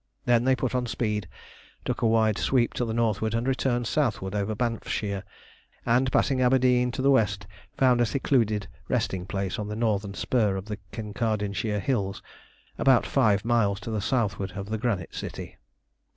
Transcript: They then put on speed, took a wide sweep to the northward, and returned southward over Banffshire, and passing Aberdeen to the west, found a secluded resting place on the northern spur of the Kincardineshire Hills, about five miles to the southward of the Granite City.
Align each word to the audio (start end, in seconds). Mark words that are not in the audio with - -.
They 0.25 0.35
then 0.39 0.55
put 0.55 0.73
on 0.73 0.87
speed, 0.87 1.27
took 1.85 2.01
a 2.01 2.07
wide 2.07 2.39
sweep 2.39 2.73
to 2.73 2.85
the 2.85 2.93
northward, 2.95 3.35
and 3.35 3.47
returned 3.47 3.85
southward 3.85 4.33
over 4.33 4.55
Banffshire, 4.55 5.21
and 5.85 6.11
passing 6.11 6.41
Aberdeen 6.41 6.89
to 6.93 7.03
the 7.03 7.11
west, 7.11 7.45
found 7.77 8.01
a 8.01 8.05
secluded 8.07 8.67
resting 8.87 9.27
place 9.27 9.59
on 9.59 9.67
the 9.67 9.75
northern 9.75 10.15
spur 10.15 10.55
of 10.55 10.65
the 10.65 10.79
Kincardineshire 10.91 11.81
Hills, 11.81 12.23
about 12.79 13.05
five 13.05 13.45
miles 13.45 13.79
to 13.81 13.91
the 13.91 14.01
southward 14.01 14.53
of 14.53 14.69
the 14.71 14.79
Granite 14.79 15.13
City. 15.13 15.57